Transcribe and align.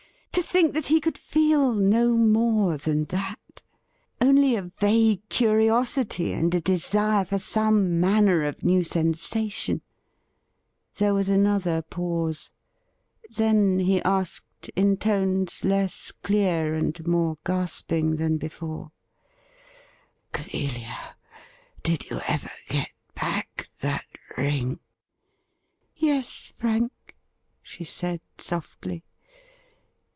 To 0.35 0.41
think 0.43 0.73
that 0.73 0.85
he 0.87 1.01
could 1.01 1.17
feel 1.17 1.73
no 1.73 2.15
more 2.15 2.77
than 2.77 3.03
that! 3.05 3.61
Only 4.21 4.55
a 4.55 4.61
vague 4.61 5.27
curiosity 5.27 6.31
and 6.31 6.55
a 6.55 6.61
desire 6.61 7.25
for 7.25 7.37
some 7.37 7.99
manner 7.99 8.43
of 8.45 8.63
new 8.63 8.81
sensation! 8.83 9.81
There 10.97 11.13
was 11.13 11.27
another 11.27 11.81
pause. 11.81 12.49
Then 13.29 13.79
he 13.79 14.01
asked, 14.03 14.69
in 14.75 14.95
tones 14.97 15.65
less 15.65 16.11
clear 16.11 16.75
and 16.75 17.05
more 17.05 17.35
gasping 17.45 18.15
than 18.15 18.37
before:' 18.37 18.91
Clelia, 20.33 21.17
did 21.83 22.09
you 22.09 22.21
ever 22.27 22.51
get 22.69 22.89
back 23.13 23.69
that 23.81 24.05
ring 24.37 24.79
.?''Yes, 25.95 26.51
Frank,' 26.55 27.15
she 27.61 27.83
said 27.83 28.21
softly. 28.37 29.03